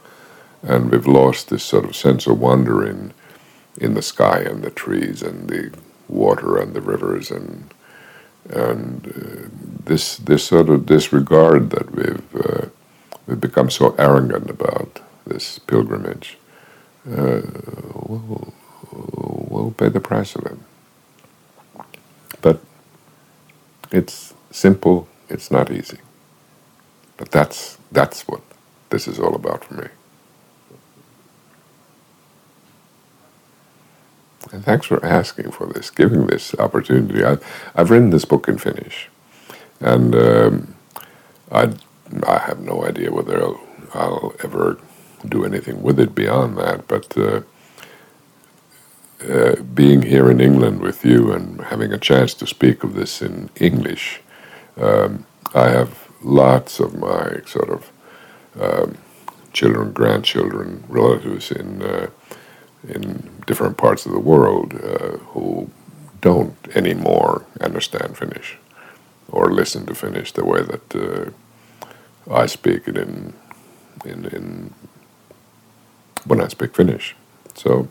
and 0.64 0.92
we've 0.92 1.08
lost 1.08 1.50
this 1.50 1.64
sort 1.64 1.86
of 1.86 1.96
sense 1.96 2.28
of 2.28 2.40
wonder 2.40 2.86
in 2.86 3.14
in 3.80 3.94
the 3.94 4.02
sky 4.02 4.40
and 4.40 4.64
the 4.64 4.72
trees 4.72 5.22
and 5.22 5.50
the 5.50 5.72
water 6.10 6.58
and 6.58 6.74
the 6.74 6.82
rivers 6.82 7.30
and 7.30 7.74
and 8.50 9.08
uh, 9.08 9.50
this 9.86 10.18
this 10.18 10.46
sort 10.46 10.70
of 10.70 10.86
disregard 10.86 11.72
that 11.72 11.92
we've 11.92 12.36
uh, 12.46 12.68
we've 13.28 13.42
become 13.42 13.70
so 13.70 13.96
arrogant 13.98 14.50
about 14.50 15.02
this 15.26 15.60
pilgrimage 15.60 16.38
uh, 17.10 17.42
will 18.08 18.54
will 18.92 19.72
pay 19.78 19.90
the 19.90 20.00
price 20.02 20.36
of 20.36 20.46
it. 20.46 20.58
But 22.42 22.62
it's 23.92 24.34
simple. 24.52 25.08
It's 25.30 25.52
not 25.52 25.72
easy. 25.72 26.00
But 27.18 27.32
that's 27.32 27.78
that's 27.92 28.28
what 28.28 28.42
this 28.90 29.08
is 29.08 29.20
all 29.20 29.36
about 29.36 29.66
for 29.66 29.76
me. 29.76 29.88
And 34.52 34.64
thanks 34.64 34.86
for 34.86 35.04
asking 35.06 35.52
for 35.52 35.68
this, 35.68 35.90
giving 35.90 36.28
this 36.28 36.56
opportunity. 36.56 37.24
I've, 37.24 37.44
I've 37.76 37.90
written 37.90 38.12
this 38.12 38.26
book 38.26 38.48
in 38.48 38.58
Finnish, 38.58 39.10
and 39.80 40.16
um, 40.16 40.76
I, 41.52 41.74
I 42.26 42.40
have 42.40 42.60
no 42.60 42.86
idea 42.86 43.12
whether 43.12 43.42
I'll, 43.42 43.62
I'll, 43.94 44.34
ever 44.44 44.80
do 45.28 45.44
anything 45.46 45.82
with 45.82 46.00
it 46.00 46.14
beyond 46.14 46.58
that. 46.58 46.88
But 46.88 47.18
uh, 47.18 47.42
uh, 49.28 49.56
being 49.62 50.04
here 50.04 50.30
in 50.30 50.40
England 50.40 50.80
with 50.80 51.04
you 51.04 51.32
and 51.32 51.62
having 51.62 51.92
a 51.92 51.98
chance 51.98 52.34
to 52.36 52.48
speak 52.48 52.84
of 52.84 52.94
this 52.94 53.22
in 53.22 53.50
English, 53.56 54.22
um, 54.78 55.26
I 55.54 55.70
have 55.70 56.08
lots 56.22 56.80
of 56.80 56.96
my 56.96 57.42
sort 57.46 57.70
of 57.70 57.92
um, 58.60 58.98
children, 59.54 59.92
grandchildren, 59.92 60.84
relatives 60.88 61.52
in 61.52 61.82
uh, 61.82 62.10
in 62.88 63.30
different 63.46 63.78
parts 63.78 64.06
of 64.06 64.12
the 64.12 64.20
world 64.20 64.74
uh, 64.74 65.18
who 65.34 65.70
don't 66.22 66.56
anymore 66.76 67.46
understand 67.62 68.18
Finnish 68.18 68.58
or 69.30 69.52
listen 69.52 69.86
to 69.86 69.96
Finnish 69.96 70.32
the 70.32 70.46
way 70.46 70.62
that 70.62 70.96
uh, 70.96 72.34
I 72.34 72.46
speak 72.46 72.88
it 72.88 72.98
in, 72.98 73.34
in, 74.06 74.26
in 74.26 74.74
when 76.26 76.42
I 76.42 76.48
speak 76.48 76.76
Finnish. 76.76 77.16
So 77.56 77.88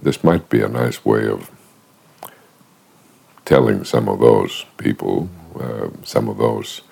this 0.00 0.22
might 0.22 0.48
be 0.48 0.62
a 0.62 0.68
nice 0.68 1.04
way 1.04 1.26
of 1.28 1.50
telling 3.44 3.84
some 3.84 4.08
of 4.08 4.18
those 4.18 4.66
people, 4.76 5.28
uh, 5.58 5.88
some 6.04 6.28
of 6.28 6.38
those 6.38 6.82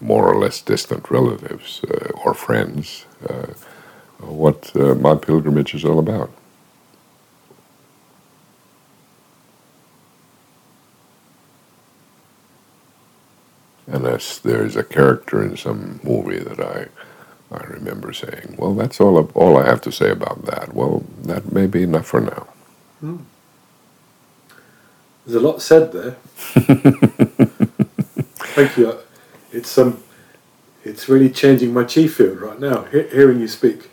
more 0.00 0.30
or 0.30 0.38
less 0.38 0.60
distant 0.60 1.10
relatives 1.10 1.82
uh, 1.84 2.10
or 2.24 2.34
friends, 2.34 3.06
uh, 3.28 3.54
what 4.20 4.72
uh, 4.76 4.94
my 4.96 5.16
pilgrimage 5.16 5.74
is 5.74 5.84
all 5.84 5.98
about. 6.00 6.30
Unless 13.88 14.38
there 14.40 14.64
is 14.66 14.76
a 14.76 14.84
character 14.84 15.44
in 15.44 15.56
some 15.56 16.00
movie 16.04 16.40
that 16.40 16.60
I, 16.60 16.86
I 17.54 17.64
remember 17.64 18.12
saying, 18.12 18.56
"Well, 18.58 18.74
that's 18.74 19.00
all. 19.00 19.18
all 19.34 19.58
I 19.58 19.66
have 19.66 19.82
to 19.82 19.92
say 19.92 20.10
about 20.10 20.44
that." 20.46 20.74
Well, 20.74 21.04
that 21.24 21.52
may 21.52 21.66
be 21.68 21.84
enough 21.84 22.06
for 22.06 22.20
now. 22.20 22.48
Hmm. 23.00 23.18
There's 25.26 25.42
a 25.42 25.46
lot 25.46 25.62
said 25.62 25.92
there. 25.92 26.16
Thank 28.54 28.76
you. 28.78 28.98
It's 29.52 29.78
um, 29.78 30.02
it's 30.84 31.08
really 31.08 31.30
changing 31.30 31.72
my 31.74 31.84
chi 31.84 32.08
field 32.08 32.40
right 32.40 32.60
now. 32.60 32.84
He- 32.84 33.08
hearing 33.08 33.40
you 33.40 33.48
speak. 33.48 33.90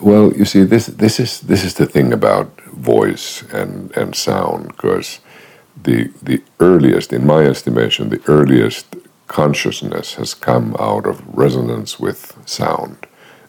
Well, 0.00 0.32
you 0.32 0.46
see, 0.46 0.64
this 0.64 0.86
this 0.86 1.20
is 1.20 1.40
this 1.40 1.64
is 1.64 1.74
the 1.74 1.86
thing 1.86 2.12
about 2.12 2.60
voice 2.72 3.42
and 3.52 3.96
and 3.96 4.16
sound, 4.16 4.68
because 4.68 5.20
the 5.82 6.10
the 6.22 6.42
earliest, 6.60 7.12
in 7.12 7.26
my 7.26 7.44
estimation, 7.44 8.08
the 8.08 8.22
earliest 8.26 8.96
consciousness 9.28 10.14
has 10.14 10.34
come 10.34 10.74
out 10.78 11.06
of 11.06 11.22
resonance 11.36 12.00
with 12.00 12.32
sound, 12.46 12.96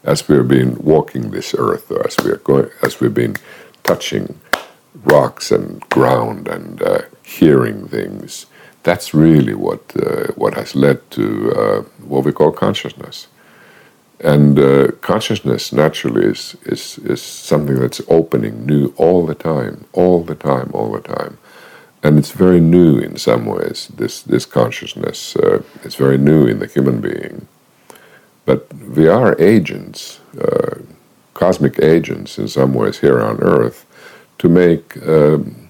as 0.04 0.28
we 0.28 0.36
have 0.36 0.48
been 0.50 0.76
walking 0.84 1.32
this 1.32 1.56
earth, 1.58 1.90
or 1.92 2.06
as 2.06 2.18
we 2.24 2.32
are 2.32 2.38
going, 2.44 2.70
as 2.84 3.00
we've 3.00 3.14
been 3.14 3.38
touching 3.84 4.40
rocks 5.06 5.52
and 5.52 5.82
ground 5.90 6.48
and 6.50 6.82
uh, 6.84 7.02
hearing 7.24 7.88
things. 7.88 8.46
That's 8.84 9.14
really 9.14 9.54
what 9.54 9.82
uh, 9.96 10.28
what 10.36 10.56
has 10.56 10.76
led 10.76 11.00
to 11.12 11.52
uh, 11.54 11.82
what 12.08 12.26
we 12.26 12.34
call 12.34 12.52
consciousness. 12.52 13.28
And 14.24 14.60
uh, 14.60 14.92
consciousness 15.02 15.74
naturally 15.74 16.26
is, 16.26 16.56
is, 16.64 17.00
is 17.00 17.22
something 17.22 17.80
that's 17.80 18.02
opening 18.08 18.68
new 18.68 18.94
all 18.96 19.26
the 19.26 19.34
time, 19.34 19.86
all 19.94 20.24
the 20.24 20.36
time, 20.36 20.70
all 20.74 20.92
the 20.92 21.02
time. 21.02 21.40
And 22.04 22.20
it's 22.20 22.32
very 22.32 22.60
new 22.60 23.00
in 23.00 23.18
some 23.18 23.46
ways, 23.46 23.90
this, 23.96 24.22
this 24.22 24.46
consciousness. 24.46 25.36
Uh, 25.36 25.64
it's 25.84 25.96
very 25.96 26.20
new 26.20 26.46
in 26.46 26.60
the 26.60 26.68
human 26.68 27.02
being. 27.02 27.48
But 28.46 28.72
we 28.74 29.08
are 29.08 29.40
agents, 29.40 30.20
uh, 30.40 30.80
cosmic 31.34 31.80
agents 31.80 32.38
in 32.38 32.48
some 32.48 32.74
ways 32.76 33.00
here 33.00 33.22
on 33.22 33.42
Earth, 33.42 33.86
to 34.38 34.50
make 34.50 34.98
um, 35.08 35.70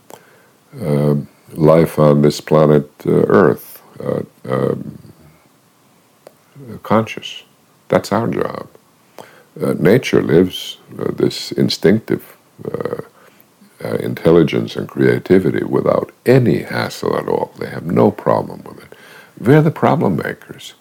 uh, 0.82 1.16
life 1.54 2.00
on 2.00 2.22
this 2.22 2.42
planet 2.42 2.90
uh, 3.06 3.12
Earth 3.12 3.82
uh, 4.00 4.24
um, 4.46 5.14
conscious. 6.84 7.44
That's 7.92 8.14
our 8.14 8.28
job. 8.28 8.70
Uh, 9.62 9.74
nature 9.74 10.22
lives 10.24 10.78
uh, 10.98 11.12
this 11.12 11.52
instinctive 11.52 12.38
uh, 12.64 13.02
uh, 13.84 13.96
intelligence 13.96 14.78
and 14.78 14.88
creativity 14.88 15.66
without 15.66 16.10
any 16.26 16.60
hassle 16.62 17.18
at 17.18 17.28
all. 17.28 17.52
They 17.60 17.68
have 17.68 17.86
no 17.86 18.10
problem 18.10 18.64
with 18.64 18.82
it. 18.82 18.98
We're 19.38 19.62
the 19.62 19.72
problem 19.72 20.16
makers. 20.16 20.74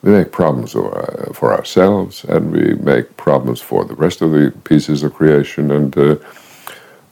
We 0.00 0.12
make 0.12 0.32
problems 0.32 0.74
uh, 0.74 1.32
for 1.34 1.52
ourselves 1.52 2.24
and 2.24 2.50
we 2.50 2.76
make 2.76 3.18
problems 3.18 3.60
for 3.60 3.84
the 3.84 3.94
rest 3.94 4.22
of 4.22 4.30
the 4.30 4.54
pieces 4.64 5.02
of 5.02 5.12
creation. 5.12 5.70
And 5.70 5.98
uh, 5.98 6.16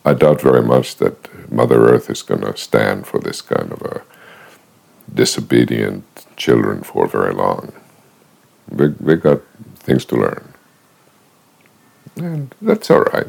I 0.07 0.15
doubt 0.15 0.41
very 0.41 0.63
much 0.63 0.97
that 0.97 1.53
Mother 1.53 1.91
Earth 1.91 2.09
is 2.09 2.23
going 2.23 2.41
to 2.41 2.57
stand 2.57 3.07
for 3.07 3.21
this 3.21 3.43
kind 3.43 3.71
of 3.71 3.83
a 3.83 4.03
disobedient 5.13 6.05
children 6.37 6.83
for 6.83 7.07
very 7.07 7.35
long. 7.35 7.75
We, 8.71 8.89
we 9.01 9.17
got 9.17 9.41
things 9.77 10.05
to 10.07 10.17
learn. 10.17 10.55
And 12.17 12.55
that's 12.63 12.91
all 12.91 13.03
right. 13.03 13.27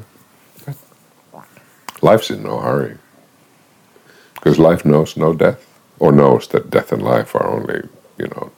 Life's 2.01 2.31
in 2.31 2.43
no 2.43 2.59
hurry. 2.59 2.97
Because 4.35 4.57
life 4.59 4.85
knows 4.85 5.17
no 5.17 5.33
death, 5.33 5.65
or 5.99 6.11
knows 6.11 6.47
that 6.47 6.69
death 6.71 6.91
and 6.91 7.03
life 7.03 7.35
are 7.35 7.47
only, 7.47 7.87
you 8.17 8.27
know, 8.27 8.51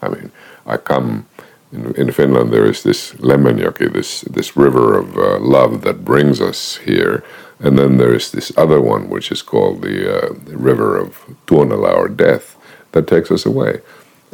I 0.00 0.08
mean, 0.08 0.30
I 0.66 0.76
come 0.76 1.26
in, 1.72 1.94
in 1.96 2.12
Finland. 2.12 2.52
There 2.52 2.66
is 2.66 2.82
this 2.84 3.12
Lemmenjoki, 3.14 3.92
this 3.92 4.22
this 4.22 4.56
river 4.56 4.98
of 4.98 5.16
uh, 5.16 5.38
love 5.40 5.82
that 5.82 6.04
brings 6.04 6.40
us 6.40 6.76
here, 6.76 7.24
and 7.58 7.78
then 7.78 7.96
there 7.96 8.14
is 8.14 8.30
this 8.30 8.52
other 8.56 8.80
one 8.80 9.08
which 9.08 9.32
is 9.32 9.42
called 9.42 9.82
the, 9.82 9.96
uh, 10.08 10.34
the 10.44 10.56
river 10.56 10.96
of 10.96 11.24
Tuonela 11.46 11.94
or 11.96 12.08
death 12.08 12.56
that 12.92 13.06
takes 13.08 13.30
us 13.30 13.44
away. 13.46 13.80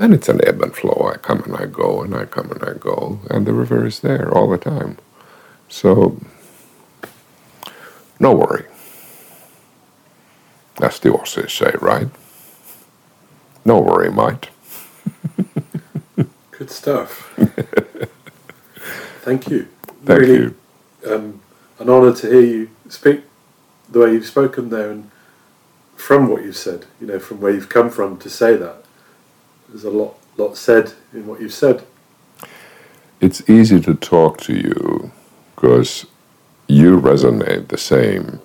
And 0.00 0.14
it's 0.14 0.30
an 0.30 0.40
ebb 0.46 0.62
and 0.62 0.74
flow. 0.74 1.12
I 1.14 1.18
come 1.18 1.42
and 1.42 1.54
I 1.56 1.66
go, 1.66 2.02
and 2.02 2.14
I 2.16 2.24
come 2.24 2.50
and 2.50 2.64
I 2.64 2.72
go, 2.72 3.20
and 3.30 3.46
the 3.46 3.52
river 3.52 3.86
is 3.86 4.00
there 4.00 4.32
all 4.34 4.50
the 4.50 4.58
time. 4.58 4.96
So, 5.68 6.18
no 8.18 8.32
worry. 8.34 8.64
As 10.80 10.98
the 11.00 11.10
Aussies 11.10 11.50
say, 11.50 11.74
right? 11.82 12.08
No 13.66 13.80
worry, 13.80 14.10
mate. 14.10 14.48
Good 16.52 16.70
stuff. 16.70 17.34
Thank 19.22 19.50
you. 19.50 19.68
Thank 20.06 20.20
really, 20.20 20.34
you. 20.34 20.56
Um, 21.06 21.42
an 21.78 21.90
honour 21.90 22.14
to 22.14 22.26
hear 22.26 22.40
you 22.40 22.70
speak 22.88 23.22
the 23.90 23.98
way 24.00 24.14
you've 24.14 24.26
spoken 24.26 24.70
there, 24.70 24.90
and 24.90 25.10
from 25.94 26.28
what 26.28 26.42
you've 26.42 26.56
said. 26.56 26.86
You 27.02 27.06
know, 27.06 27.18
from 27.18 27.42
where 27.42 27.52
you've 27.52 27.68
come 27.68 27.90
from 27.90 28.16
to 28.18 28.30
say 28.30 28.56
that 28.56 28.84
there's 29.70 29.85
a 29.85 29.90
lot 29.90 30.16
lot 30.38 30.56
said 30.59 30.92
in 31.14 31.26
what 31.26 31.40
you've 31.40 31.54
said. 31.54 31.85
it's 33.20 33.48
easy 33.50 33.80
to 33.80 33.94
talk 33.94 34.38
to 34.40 34.54
you 34.54 35.11
because 35.54 36.06
you 36.68 37.00
resonate 37.00 37.68
the 37.68 37.78
same 37.78 38.40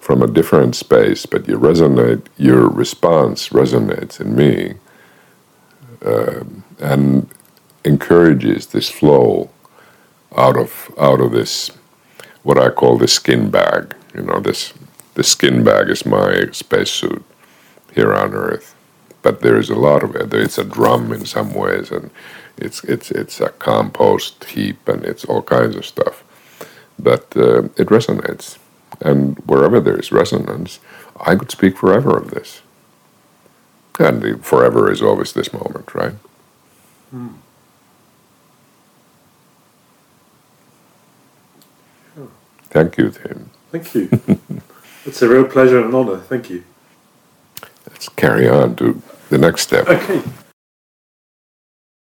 from 0.00 0.22
a 0.22 0.28
different 0.28 0.76
space, 0.76 1.26
but 1.26 1.48
you 1.48 1.58
resonate, 1.58 2.26
your 2.38 2.68
response 2.68 3.50
resonates 3.50 4.20
in 4.20 4.36
me 4.36 4.74
uh, 6.04 6.44
and 6.80 7.28
encourages 7.84 8.68
this 8.68 8.90
flow 8.90 9.50
out 10.36 10.56
of 10.58 10.92
out 10.98 11.20
of 11.20 11.32
this 11.32 11.70
what 12.44 12.58
I 12.58 12.70
call 12.70 12.98
the 12.98 13.08
skin 13.08 13.50
bag. 13.50 13.94
You 14.14 14.22
know, 14.22 14.40
this 14.40 14.74
the 15.14 15.24
skin 15.24 15.64
bag 15.64 15.90
is 15.90 16.06
my 16.06 16.46
spacesuit 16.52 17.24
here 17.94 18.14
on 18.14 18.34
Earth, 18.34 18.74
but 19.22 19.40
there 19.42 19.58
is 19.58 19.70
a 19.70 19.76
lot 19.76 20.02
of 20.02 20.16
it. 20.16 20.34
It's 20.34 20.58
a 20.58 20.64
drum 20.64 21.12
in 21.12 21.26
some 21.26 21.54
ways, 21.54 21.90
and 21.92 22.10
it's 22.58 22.84
it's 22.84 23.10
it's 23.10 23.40
a 23.40 23.50
compost 23.50 24.44
heap, 24.44 24.88
and 24.88 25.04
it's 25.04 25.24
all 25.24 25.42
kinds 25.42 25.76
of 25.76 25.86
stuff. 25.86 26.24
But 26.98 27.36
uh, 27.36 27.64
it 27.76 27.88
resonates, 27.88 28.58
and 29.00 29.38
wherever 29.46 29.80
there 29.80 29.98
is 29.98 30.12
resonance, 30.12 30.80
I 31.20 31.36
could 31.36 31.50
speak 31.50 31.78
forever 31.78 32.16
of 32.18 32.30
this. 32.30 32.62
And 33.98 34.22
the 34.22 34.38
forever 34.38 34.90
is 34.92 35.02
always 35.02 35.32
this 35.32 35.52
moment, 35.52 35.94
right? 35.94 36.14
Mm. 37.14 37.34
Thank 42.70 42.98
you, 42.98 43.10
Tim. 43.10 43.50
Thank 43.72 43.94
you. 43.94 44.10
it's 45.06 45.22
a 45.22 45.28
real 45.28 45.46
pleasure 45.46 45.78
and 45.78 45.88
an 45.90 45.94
honour. 45.94 46.18
Thank 46.20 46.50
you. 46.50 46.64
Let's 48.02 48.08
carry 48.16 48.48
on 48.48 48.74
to 48.76 49.00
the 49.30 49.38
next 49.38 49.62
step. 49.62 49.86
Okay. 49.86 50.20